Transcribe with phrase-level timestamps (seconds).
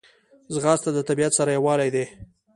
[0.53, 2.05] ځغاسته د طبیعت سره یووالی دی